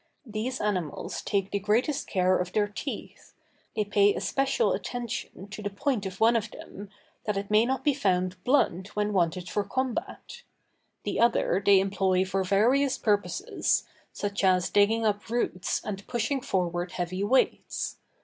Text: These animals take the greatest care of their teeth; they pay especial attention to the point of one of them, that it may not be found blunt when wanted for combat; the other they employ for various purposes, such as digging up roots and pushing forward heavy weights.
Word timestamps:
These 0.25 0.59
animals 0.59 1.21
take 1.21 1.51
the 1.51 1.59
greatest 1.59 2.07
care 2.07 2.39
of 2.39 2.53
their 2.53 2.67
teeth; 2.67 3.35
they 3.75 3.85
pay 3.85 4.15
especial 4.15 4.73
attention 4.73 5.47
to 5.49 5.61
the 5.61 5.69
point 5.69 6.07
of 6.07 6.19
one 6.19 6.35
of 6.35 6.49
them, 6.49 6.89
that 7.25 7.37
it 7.37 7.51
may 7.51 7.67
not 7.67 7.83
be 7.83 7.93
found 7.93 8.43
blunt 8.43 8.95
when 8.95 9.13
wanted 9.13 9.47
for 9.47 9.63
combat; 9.63 10.41
the 11.03 11.19
other 11.19 11.61
they 11.63 11.79
employ 11.79 12.25
for 12.25 12.43
various 12.43 12.97
purposes, 12.97 13.83
such 14.11 14.43
as 14.43 14.71
digging 14.71 15.05
up 15.05 15.29
roots 15.29 15.79
and 15.85 16.07
pushing 16.07 16.41
forward 16.41 16.93
heavy 16.93 17.23
weights. 17.23 17.97